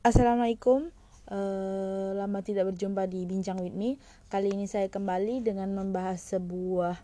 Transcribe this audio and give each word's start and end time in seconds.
Assalamualaikum. 0.00 0.88
Uh, 1.28 2.16
Lama 2.16 2.40
tidak 2.40 2.72
berjumpa 2.72 3.04
di 3.04 3.28
Bincang 3.28 3.60
With 3.60 3.76
Me. 3.76 4.00
Kali 4.32 4.48
ini 4.48 4.64
saya 4.64 4.88
kembali 4.88 5.44
dengan 5.44 5.76
membahas 5.76 6.16
sebuah 6.24 6.96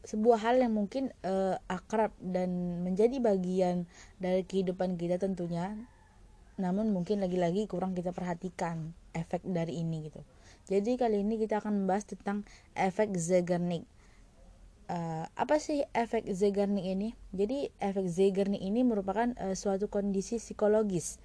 sebuah 0.00 0.38
hal 0.40 0.64
yang 0.64 0.72
mungkin 0.72 1.12
uh, 1.28 1.60
akrab 1.68 2.16
dan 2.24 2.80
menjadi 2.88 3.20
bagian 3.20 3.84
dari 4.16 4.48
kehidupan 4.48 4.96
kita 4.96 5.20
tentunya. 5.20 5.76
Namun 6.56 6.88
mungkin 6.88 7.20
lagi-lagi 7.20 7.68
kurang 7.68 7.92
kita 7.92 8.16
perhatikan 8.16 8.96
efek 9.12 9.44
dari 9.44 9.76
ini 9.76 10.08
gitu. 10.08 10.24
Jadi 10.72 10.96
kali 10.96 11.20
ini 11.20 11.36
kita 11.36 11.60
akan 11.60 11.84
membahas 11.84 12.08
tentang 12.08 12.48
efek 12.72 13.12
Zeigarnik 13.20 13.84
uh, 14.92 15.24
apa 15.32 15.56
sih 15.56 15.88
efek 15.96 16.28
Zeigarnik 16.36 16.84
ini? 16.84 17.16
Jadi 17.32 17.72
efek 17.80 18.06
Zeigarnik 18.12 18.60
ini 18.60 18.84
merupakan 18.84 19.32
uh, 19.40 19.56
suatu 19.56 19.88
kondisi 19.88 20.36
psikologis, 20.36 21.16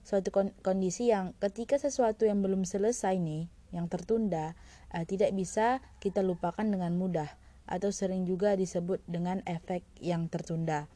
suatu 0.00 0.32
kon 0.32 0.56
kondisi 0.64 1.12
yang 1.12 1.36
ketika 1.36 1.76
sesuatu 1.76 2.24
yang 2.24 2.40
belum 2.40 2.64
selesai 2.64 3.20
nih, 3.20 3.52
yang 3.76 3.86
tertunda, 3.92 4.56
uh, 4.96 5.04
tidak 5.04 5.36
bisa 5.36 5.84
kita 6.00 6.24
lupakan 6.24 6.64
dengan 6.64 6.96
mudah 6.96 7.28
atau 7.70 7.92
sering 7.94 8.26
juga 8.26 8.56
disebut 8.56 9.04
dengan 9.06 9.44
efek 9.46 9.84
yang 10.02 10.26
tertunda. 10.26 10.90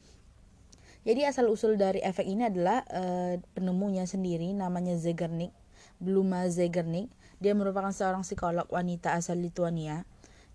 Jadi 1.05 1.21
asal 1.21 1.53
usul 1.53 1.77
dari 1.77 2.01
efek 2.01 2.25
ini 2.25 2.49
adalah 2.49 2.81
uh, 2.89 3.37
penemunya 3.53 4.09
sendiri 4.09 4.49
namanya 4.57 4.97
Zeigarnik, 4.97 5.53
Bluma 6.01 6.49
Zeigarnik. 6.49 7.13
Dia 7.37 7.53
merupakan 7.53 7.93
seorang 7.93 8.25
psikolog 8.25 8.65
wanita 8.73 9.13
asal 9.13 9.37
Lituania 9.37 10.01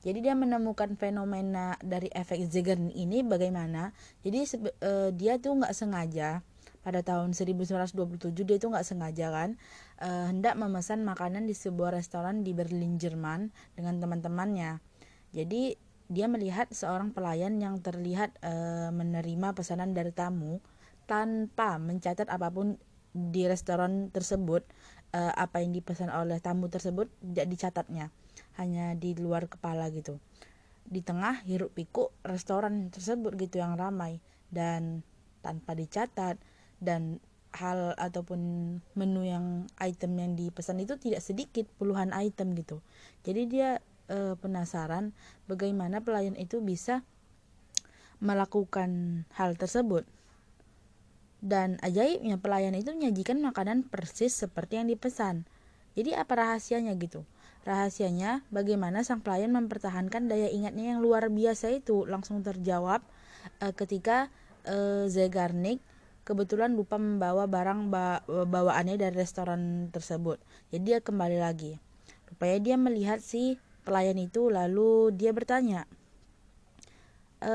jadi 0.01 0.19
dia 0.25 0.35
menemukan 0.35 0.97
fenomena 0.97 1.77
dari 1.85 2.09
efek 2.09 2.49
Zeigarnik 2.49 2.97
ini 2.97 3.21
bagaimana? 3.21 3.93
Jadi 4.25 4.49
uh, 4.81 5.13
dia 5.13 5.37
tuh 5.37 5.61
nggak 5.61 5.77
sengaja 5.77 6.41
pada 6.81 7.05
tahun 7.05 7.37
1927 7.37 8.33
dia 8.33 8.57
tuh 8.57 8.73
nggak 8.73 8.89
sengaja 8.89 9.29
kan 9.29 9.61
uh, 10.01 10.33
hendak 10.33 10.57
memesan 10.57 11.05
makanan 11.05 11.45
di 11.45 11.53
sebuah 11.53 11.93
restoran 11.93 12.41
di 12.41 12.57
Berlin 12.57 12.97
Jerman 12.97 13.53
dengan 13.77 14.01
teman-temannya. 14.01 14.81
Jadi 15.37 15.77
dia 16.09 16.27
melihat 16.33 16.73
seorang 16.73 17.13
pelayan 17.13 17.61
yang 17.61 17.85
terlihat 17.85 18.41
uh, 18.41 18.89
menerima 18.97 19.53
pesanan 19.53 19.93
dari 19.93 20.17
tamu 20.17 20.65
tanpa 21.05 21.77
mencatat 21.77 22.33
apa 22.33 22.49
pun 22.49 22.81
di 23.13 23.45
restoran 23.45 24.09
tersebut 24.09 24.65
uh, 25.13 25.33
apa 25.37 25.61
yang 25.61 25.77
dipesan 25.77 26.09
oleh 26.09 26.41
tamu 26.41 26.73
tersebut 26.73 27.13
tidak 27.21 27.47
dicatatnya 27.53 28.09
hanya 28.61 28.93
di 28.93 29.17
luar 29.17 29.49
kepala 29.49 29.89
gitu. 29.89 30.21
Di 30.85 31.01
tengah 31.01 31.41
hiruk 31.49 31.73
pikuk 31.73 32.13
restoran 32.21 32.93
tersebut 32.93 33.33
gitu 33.41 33.57
yang 33.65 33.81
ramai 33.81 34.21
dan 34.53 35.01
tanpa 35.41 35.73
dicatat 35.73 36.37
dan 36.85 37.25
hal 37.57 37.99
ataupun 37.99 38.41
menu 38.95 39.23
yang 39.27 39.67
item 39.81 40.21
yang 40.21 40.33
dipesan 40.39 40.79
itu 40.85 41.01
tidak 41.01 41.25
sedikit 41.25 41.67
puluhan 41.81 42.13
item 42.15 42.55
gitu. 42.55 42.79
Jadi 43.27 43.43
dia 43.51 43.71
e, 44.07 44.39
penasaran 44.39 45.17
bagaimana 45.51 46.05
pelayan 46.05 46.39
itu 46.39 46.63
bisa 46.63 47.03
melakukan 48.21 49.25
hal 49.35 49.57
tersebut. 49.57 50.07
Dan 51.41 51.81
ajaibnya 51.81 52.37
pelayan 52.37 52.77
itu 52.77 52.93
menyajikan 52.93 53.41
makanan 53.41 53.89
persis 53.89 54.37
seperti 54.37 54.77
yang 54.77 54.93
dipesan. 54.93 55.49
Jadi 55.97 56.15
apa 56.15 56.37
rahasianya 56.37 56.95
gitu 57.01 57.25
Rahasianya, 57.61 58.43
bagaimana 58.49 59.05
sang 59.05 59.21
pelayan 59.21 59.53
mempertahankan 59.53 60.33
daya 60.33 60.49
ingatnya 60.49 60.97
yang 60.97 61.05
luar 61.05 61.29
biasa 61.29 61.69
itu 61.77 62.09
langsung 62.09 62.41
terjawab 62.41 63.05
uh, 63.61 63.73
ketika 63.77 64.33
uh, 64.65 65.05
Zegarnik 65.13 65.85
kebetulan 66.25 66.77
lupa 66.79 66.95
membawa 66.95 67.51
barang 67.51 67.91
ba 67.91 68.23
bawaannya 68.29 69.01
dari 69.01 69.19
restoran 69.19 69.91
tersebut. 69.91 70.39
Jadi 70.71 70.95
dia 70.95 70.99
kembali 71.03 71.43
lagi. 71.43 71.81
Rupanya 72.31 72.59
dia 72.63 72.77
melihat 72.79 73.19
si 73.19 73.59
pelayan 73.83 74.15
itu 74.21 74.53
lalu 74.53 75.11
dia 75.17 75.35
bertanya, 75.35 75.91
e, 77.43 77.53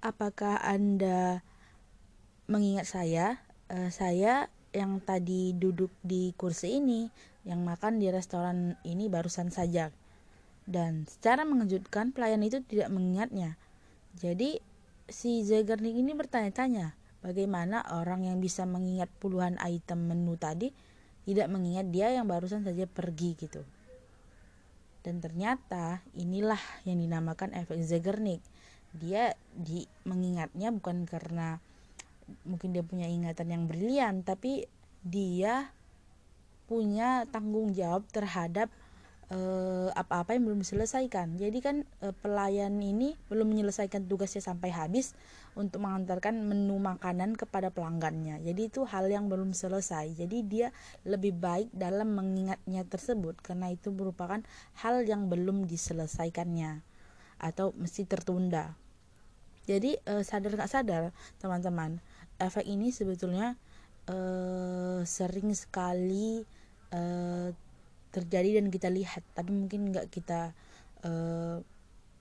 apakah 0.00 0.56
anda 0.64 1.44
mengingat 2.48 2.88
saya? 2.88 3.42
E, 3.68 3.92
saya 3.92 4.48
yang 4.78 5.02
tadi 5.02 5.58
duduk 5.58 5.90
di 6.06 6.30
kursi 6.38 6.78
ini 6.78 7.10
yang 7.42 7.66
makan 7.66 7.98
di 7.98 8.06
restoran 8.14 8.78
ini 8.86 9.10
barusan 9.10 9.50
saja. 9.50 9.90
Dan 10.68 11.10
secara 11.10 11.42
mengejutkan 11.42 12.14
pelayan 12.14 12.46
itu 12.46 12.62
tidak 12.62 12.94
mengingatnya. 12.94 13.58
Jadi 14.14 14.62
si 15.10 15.42
Zagarnik 15.42 15.96
ini 15.98 16.14
bertanya-tanya, 16.14 16.94
bagaimana 17.24 17.82
orang 17.90 18.28
yang 18.28 18.38
bisa 18.38 18.68
mengingat 18.68 19.10
puluhan 19.18 19.58
item 19.58 20.06
menu 20.06 20.38
tadi 20.38 20.70
tidak 21.26 21.48
mengingat 21.50 21.90
dia 21.90 22.14
yang 22.14 22.30
barusan 22.30 22.62
saja 22.62 22.86
pergi 22.86 23.34
gitu. 23.34 23.66
Dan 25.02 25.24
ternyata 25.24 26.04
inilah 26.14 26.60
yang 26.84 27.00
dinamakan 27.00 27.56
efek 27.56 27.80
Zagarnik. 27.82 28.44
Dia 28.92 29.32
di 29.56 29.88
mengingatnya 30.04 30.68
bukan 30.68 31.08
karena 31.08 31.60
mungkin 32.44 32.76
dia 32.76 32.84
punya 32.84 33.06
ingatan 33.08 33.48
yang 33.52 33.62
brilian, 33.64 34.22
tapi 34.22 34.66
dia 35.04 35.72
punya 36.68 37.24
tanggung 37.32 37.72
jawab 37.72 38.04
terhadap 38.12 38.68
uh, 39.32 39.88
apa-apa 39.96 40.36
yang 40.36 40.48
belum 40.48 40.60
diselesaikan. 40.64 41.40
Jadi 41.40 41.58
kan 41.60 41.76
uh, 42.04 42.12
pelayan 42.20 42.76
ini 42.80 43.16
belum 43.28 43.48
menyelesaikan 43.48 44.08
tugasnya 44.08 44.44
sampai 44.44 44.72
habis 44.72 45.16
untuk 45.56 45.84
mengantarkan 45.84 46.44
menu 46.44 46.76
makanan 46.76 47.34
kepada 47.34 47.72
pelanggannya. 47.72 48.40
Jadi 48.44 48.68
itu 48.68 48.84
hal 48.84 49.08
yang 49.08 49.32
belum 49.32 49.52
selesai. 49.56 50.12
Jadi 50.16 50.38
dia 50.44 50.68
lebih 51.08 51.36
baik 51.36 51.72
dalam 51.72 52.14
mengingatnya 52.14 52.84
tersebut 52.84 53.40
karena 53.40 53.72
itu 53.72 53.92
merupakan 53.92 54.40
hal 54.84 55.04
yang 55.04 55.32
belum 55.32 55.64
diselesaikannya 55.64 56.84
atau 57.38 57.70
mesti 57.78 58.02
tertunda. 58.04 58.74
Jadi 59.68 60.00
uh, 60.08 60.24
sadar 60.24 60.56
nggak 60.56 60.72
sadar 60.72 61.12
teman-teman, 61.36 62.00
efek 62.40 62.64
ini 62.64 62.88
sebetulnya 62.88 63.60
uh, 64.08 65.04
sering 65.04 65.52
sekali 65.52 66.40
uh, 66.96 67.52
terjadi 68.08 68.64
dan 68.64 68.72
kita 68.72 68.88
lihat. 68.88 69.20
Tapi 69.36 69.52
mungkin 69.52 69.92
nggak 69.92 70.08
kita 70.08 70.56
uh, 71.04 71.60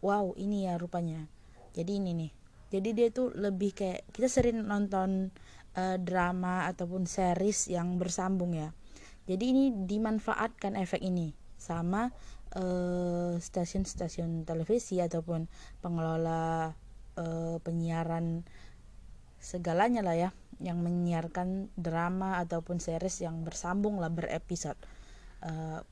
wow 0.03 0.35
ini 0.35 0.67
ya 0.67 0.75
rupanya. 0.75 1.23
Jadi 1.71 2.03
ini 2.03 2.11
nih. 2.11 2.31
Jadi 2.67 2.89
dia 2.91 3.07
tuh 3.15 3.31
lebih 3.31 3.71
kayak 3.71 4.11
kita 4.11 4.27
sering 4.27 4.67
nonton 4.67 5.31
uh, 5.79 5.95
drama 5.95 6.67
ataupun 6.67 7.07
series 7.07 7.71
yang 7.71 7.95
bersambung 7.95 8.59
ya. 8.59 8.75
Jadi 9.23 9.55
ini 9.55 9.63
dimanfaatkan 9.87 10.75
efek 10.75 10.99
ini 10.99 11.31
sama 11.55 12.11
stasiun-stasiun 13.43 14.43
uh, 14.43 14.45
televisi 14.47 15.03
ataupun 15.03 15.51
pengelola 15.83 16.71
uh, 17.17 17.57
penyiaran 17.65 18.45
segalanya 19.37 20.01
lah 20.01 20.15
ya 20.17 20.29
yang 20.57 20.81
menyiarkan 20.81 21.69
drama 21.77 22.41
ataupun 22.41 22.81
series 22.81 23.21
yang 23.21 23.45
bersambung 23.45 24.01
lah 24.01 24.09
berepisode. 24.09 24.77
Uh, 25.41 25.85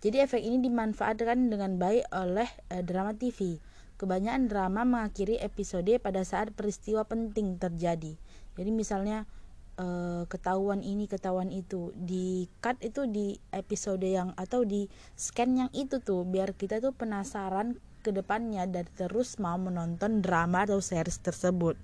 jadi 0.00 0.24
efek 0.24 0.40
ini 0.40 0.62
dimanfaatkan 0.62 1.50
dengan 1.50 1.76
baik 1.76 2.06
oleh 2.14 2.48
uh, 2.70 2.82
drama 2.86 3.14
TV. 3.18 3.58
Kebanyakan 4.00 4.48
drama 4.48 4.80
mengakhiri 4.88 5.36
episode 5.44 5.92
pada 6.00 6.24
saat 6.24 6.56
peristiwa 6.56 7.04
penting 7.04 7.60
terjadi. 7.60 8.16
Jadi 8.56 8.70
misalnya 8.72 9.28
uh, 9.76 10.24
ketahuan 10.24 10.80
ini 10.80 11.04
ketahuan 11.04 11.52
itu 11.52 11.92
di 11.92 12.48
cut 12.64 12.80
itu 12.80 13.04
di 13.04 13.36
episode 13.52 14.04
yang 14.04 14.32
atau 14.40 14.64
di 14.64 14.88
scan 15.20 15.52
yang 15.66 15.70
itu 15.76 16.00
tuh 16.00 16.24
biar 16.24 16.56
kita 16.56 16.80
tuh 16.80 16.96
penasaran 16.96 17.76
ke 18.00 18.10
depannya 18.10 18.64
dan 18.66 18.88
terus 18.96 19.36
mau 19.36 19.56
menonton 19.60 20.24
drama 20.24 20.64
atau 20.64 20.80
series 20.80 21.20
tersebut. 21.20 21.76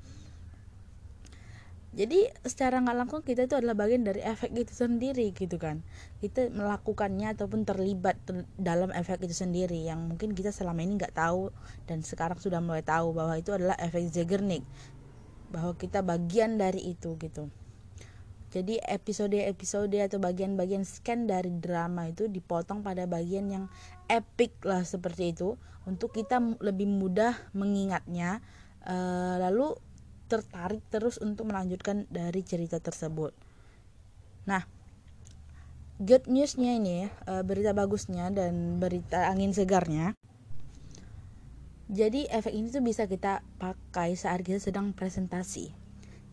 Jadi 1.97 2.28
secara 2.44 2.77
nggak 2.84 2.97
langsung 2.97 3.24
kita 3.24 3.48
itu 3.48 3.57
adalah 3.57 3.72
bagian 3.72 4.04
dari 4.04 4.21
efek 4.21 4.53
itu 4.53 4.68
sendiri 4.68 5.33
gitu 5.33 5.57
kan. 5.57 5.80
Kita 6.21 6.53
melakukannya 6.53 7.33
ataupun 7.33 7.65
terlibat 7.65 8.21
ter 8.28 8.45
dalam 8.60 8.92
efek 8.92 9.24
itu 9.24 9.33
sendiri 9.33 9.80
yang 9.80 10.04
mungkin 10.04 10.36
kita 10.36 10.53
selama 10.53 10.84
ini 10.84 11.01
nggak 11.01 11.16
tahu 11.16 11.48
dan 11.89 12.04
sekarang 12.04 12.36
sudah 12.36 12.60
mulai 12.60 12.84
tahu 12.84 13.16
bahwa 13.16 13.41
itu 13.41 13.48
adalah 13.57 13.80
efek 13.80 14.12
Zeigarnik 14.12 14.60
bahwa 15.48 15.72
kita 15.72 16.04
bagian 16.04 16.60
dari 16.60 16.84
itu 16.84 17.16
gitu 17.16 17.48
jadi 18.57 18.81
episode-episode 18.89 20.01
atau 20.01 20.17
bagian-bagian 20.17 20.81
scan 20.89 21.29
dari 21.29 21.53
drama 21.53 22.09
itu 22.09 22.25
dipotong 22.25 22.81
pada 22.81 23.05
bagian 23.05 23.53
yang 23.53 23.65
epic 24.09 24.57
lah 24.65 24.81
seperti 24.81 25.37
itu 25.37 25.61
untuk 25.85 26.17
kita 26.17 26.41
lebih 26.65 26.89
mudah 26.89 27.37
mengingatnya 27.53 28.41
uh, 28.89 29.37
lalu 29.37 29.77
tertarik 30.33 30.81
terus 30.89 31.21
untuk 31.21 31.53
melanjutkan 31.53 32.09
dari 32.09 32.41
cerita 32.43 32.81
tersebut. 32.81 33.37
Nah, 34.49 34.65
good 36.01 36.25
newsnya 36.27 36.81
ini 36.81 37.13
uh, 37.29 37.45
berita 37.45 37.77
bagusnya 37.77 38.33
dan 38.33 38.81
berita 38.81 39.29
angin 39.29 39.53
segarnya. 39.53 40.17
Jadi 41.87 42.27
efek 42.27 42.51
ini 42.51 42.73
tuh 42.73 42.83
bisa 42.83 43.07
kita 43.07 43.47
pakai 43.63 44.19
saat 44.19 44.43
kita 44.43 44.59
sedang 44.59 44.91
presentasi. 44.91 45.85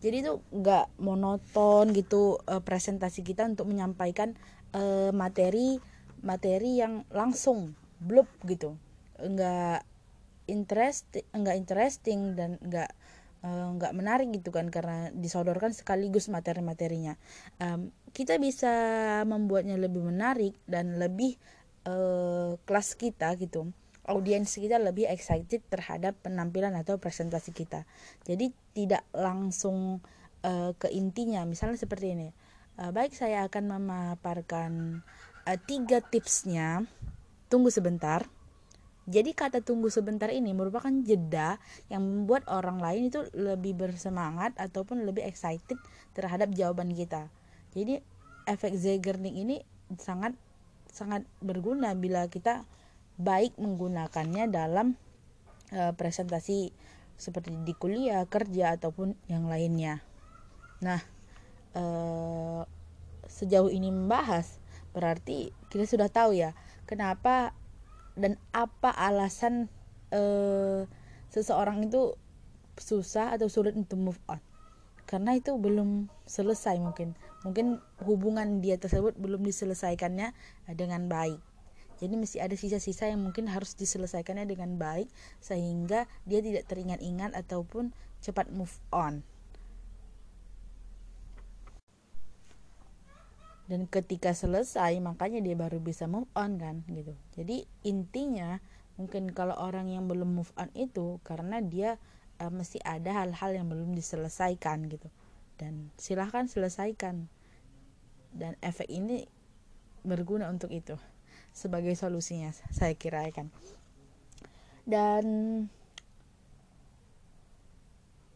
Jadi 0.04 0.20
itu 0.20 0.44
nggak 0.52 1.00
monoton 1.00 1.96
gitu 1.96 2.36
uh, 2.44 2.60
presentasi 2.60 3.24
kita 3.24 3.48
untuk 3.48 3.72
menyampaikan 3.72 4.36
uh, 4.76 5.08
materi 5.16 5.80
materi 6.20 6.76
yang 6.76 7.08
langsung 7.08 7.72
blub 8.04 8.28
gitu. 8.44 8.76
Nggak 9.16 9.80
interest 10.44 11.08
nggak 11.32 11.56
interesting 11.56 12.36
dan 12.36 12.60
nggak 12.60 12.92
nggak 13.48 13.92
uh, 13.92 13.96
menarik 13.96 14.28
gitu 14.28 14.52
kan 14.52 14.68
karena 14.68 15.08
disodorkan 15.16 15.72
sekaligus 15.72 16.28
materi-materinya. 16.28 17.16
Um, 17.56 17.88
kita 18.12 18.36
bisa 18.36 18.72
membuatnya 19.24 19.80
lebih 19.80 20.04
menarik 20.04 20.52
dan 20.68 21.00
lebih 21.00 21.40
uh, 21.88 22.60
kelas 22.68 22.92
kita 23.00 23.32
gitu 23.40 23.72
audiens 24.04 24.48
kita 24.52 24.76
lebih 24.76 25.08
excited 25.08 25.64
terhadap 25.72 26.16
penampilan 26.20 26.76
atau 26.76 27.00
presentasi 27.00 27.56
kita. 27.56 27.88
Jadi 28.24 28.52
tidak 28.76 29.04
langsung 29.16 30.04
uh, 30.44 30.72
ke 30.76 30.92
intinya. 30.92 31.42
Misalnya 31.48 31.80
seperti 31.80 32.12
ini. 32.12 32.28
Uh, 32.74 32.90
baik 32.90 33.14
saya 33.14 33.46
akan 33.46 33.78
memaparkan 33.78 35.02
uh, 35.48 35.58
tiga 35.64 36.04
tipsnya. 36.04 36.84
Tunggu 37.48 37.72
sebentar. 37.72 38.28
Jadi 39.04 39.36
kata 39.36 39.60
tunggu 39.60 39.92
sebentar 39.92 40.32
ini 40.32 40.56
merupakan 40.56 40.92
jeda 41.04 41.60
yang 41.92 42.00
membuat 42.00 42.48
orang 42.48 42.80
lain 42.80 43.12
itu 43.12 43.20
lebih 43.36 43.76
bersemangat 43.76 44.56
ataupun 44.56 45.04
lebih 45.04 45.28
excited 45.28 45.76
terhadap 46.16 46.48
jawaban 46.56 46.88
kita. 46.88 47.28
Jadi 47.76 48.00
efek 48.48 48.72
Zeigarnik 48.80 49.36
ini 49.36 49.60
sangat 50.00 50.32
sangat 50.88 51.28
berguna 51.44 51.92
bila 51.92 52.32
kita 52.32 52.64
baik 53.14 53.54
menggunakannya 53.58 54.50
dalam 54.50 54.98
uh, 55.70 55.92
presentasi 55.94 56.74
seperti 57.14 57.54
di 57.62 57.72
kuliah, 57.78 58.26
kerja 58.26 58.74
ataupun 58.74 59.14
yang 59.30 59.46
lainnya. 59.46 60.02
Nah, 60.82 60.98
uh, 61.78 62.66
sejauh 63.30 63.70
ini 63.70 63.94
membahas 63.94 64.58
berarti 64.94 65.50
kita 65.74 65.90
sudah 65.90 66.06
tahu 66.06 66.38
ya 66.38 66.54
kenapa 66.86 67.50
dan 68.14 68.38
apa 68.54 68.94
alasan 68.94 69.66
uh, 70.14 70.86
seseorang 71.30 71.86
itu 71.86 72.14
susah 72.78 73.34
atau 73.34 73.46
sulit 73.46 73.74
untuk 73.78 73.98
move 73.98 74.20
on. 74.26 74.42
Karena 75.04 75.36
itu 75.36 75.54
belum 75.54 76.10
selesai 76.26 76.80
mungkin. 76.80 77.14
Mungkin 77.46 77.78
hubungan 78.02 78.64
dia 78.64 78.80
tersebut 78.80 79.14
belum 79.20 79.44
diselesaikannya 79.46 80.32
dengan 80.74 81.06
baik 81.06 81.53
jadi 82.04 82.20
mesti 82.20 82.36
ada 82.36 82.52
sisa-sisa 82.52 83.08
yang 83.08 83.24
mungkin 83.24 83.48
harus 83.48 83.72
diselesaikannya 83.80 84.44
dengan 84.44 84.76
baik 84.76 85.08
sehingga 85.40 86.04
dia 86.28 86.44
tidak 86.44 86.68
teringat-ingat 86.68 87.32
ataupun 87.32 87.96
cepat 88.20 88.52
move 88.52 88.76
on. 88.92 89.24
Dan 93.64 93.88
ketika 93.88 94.36
selesai 94.36 95.00
makanya 95.00 95.40
dia 95.40 95.56
baru 95.56 95.80
bisa 95.80 96.04
move 96.04 96.28
on 96.36 96.60
kan 96.60 96.84
gitu. 96.92 97.16
Jadi 97.40 97.64
intinya 97.88 98.60
mungkin 99.00 99.32
kalau 99.32 99.56
orang 99.56 99.88
yang 99.88 100.04
belum 100.04 100.36
move 100.36 100.52
on 100.60 100.68
itu 100.76 101.24
karena 101.24 101.64
dia 101.64 101.96
uh, 102.36 102.52
mesti 102.52 102.84
ada 102.84 103.24
hal-hal 103.24 103.56
yang 103.56 103.72
belum 103.72 103.96
diselesaikan 103.96 104.92
gitu. 104.92 105.08
Dan 105.56 105.88
silahkan 105.96 106.44
selesaikan. 106.44 107.32
Dan 108.28 108.60
efek 108.60 108.92
ini 108.92 109.24
berguna 110.04 110.52
untuk 110.52 110.68
itu 110.68 111.00
sebagai 111.54 111.94
solusinya 111.94 112.50
saya 112.74 112.98
kira 112.98 113.24
ya 113.24 113.32
kan. 113.32 113.48
Dan 114.84 115.24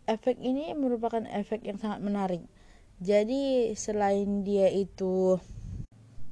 efek 0.08 0.40
ini 0.40 0.72
merupakan 0.72 1.20
efek 1.28 1.66
yang 1.66 1.76
sangat 1.76 2.00
menarik. 2.00 2.42
Jadi 2.98 3.74
selain 3.76 4.42
dia 4.42 4.72
itu 4.72 5.36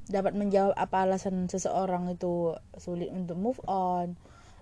dapat 0.07 0.33
menjawab 0.33 0.73
apa 0.73 1.03
alasan 1.03 1.51
seseorang 1.51 2.07
itu 2.11 2.55
sulit 2.79 3.11
untuk 3.11 3.35
move 3.35 3.59
on 3.67 4.15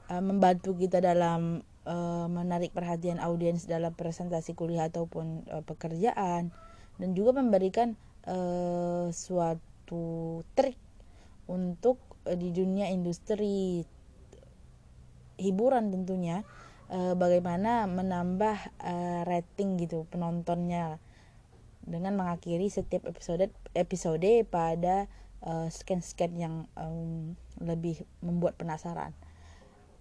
uh, 0.09 0.21
membantu 0.21 0.73
kita 0.73 1.01
dalam 1.01 1.61
uh, 1.85 2.25
menarik 2.25 2.73
perhatian 2.73 3.21
audiens 3.21 3.69
dalam 3.69 3.93
presentasi 3.93 4.57
kuliah 4.57 4.89
ataupun 4.89 5.45
uh, 5.53 5.63
pekerjaan 5.63 6.49
dan 6.97 7.09
juga 7.13 7.37
memberikan 7.37 7.93
suatu 9.13 10.41
trik 10.57 10.73
untuk 11.45 12.01
di 12.33 12.49
dunia 12.49 12.89
industri 12.89 13.85
hiburan 15.37 15.93
tentunya 15.93 16.41
uh, 16.89 17.13
bagaimana 17.13 17.85
menambah 17.85 18.57
uh, 18.81 19.21
rating 19.27 19.77
gitu 19.77 20.09
penontonnya 20.09 20.97
dengan 21.85 22.17
mengakhiri 22.17 22.65
setiap 22.65 23.05
episode 23.05 23.53
episode 23.77 24.25
pada 24.49 25.05
uh, 25.45 25.69
scan-scan 25.69 26.33
yang 26.33 26.55
lebih 27.61 28.01
membuat 28.25 28.57
penasaran. 28.57 29.13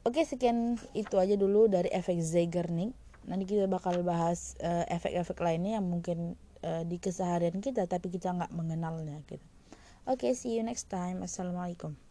Oke 0.05 0.25
sekian 0.25 0.81
itu 0.97 1.17
aja 1.21 1.37
dulu 1.37 1.69
dari 1.69 1.93
efek 1.93 2.21
Zeigarnik. 2.25 2.97
Nanti 3.25 3.49
kita 3.49 3.65
bakal 3.69 4.05
bahas 4.05 4.53
efek-efek 4.93 5.41
lainnya 5.41 5.81
yang 5.81 5.89
mungkin 5.89 6.37
di 6.61 7.01
keseharian 7.01 7.57
kita 7.65 7.89
tapi 7.89 8.13
kita 8.13 8.37
nggak 8.37 8.53
mengenalnya 8.53 9.25
gitu. 9.25 9.41
Oke, 10.05 10.37
see 10.37 10.61
you 10.61 10.65
next 10.65 10.93
time. 10.93 11.25
Assalamualaikum. 11.25 12.04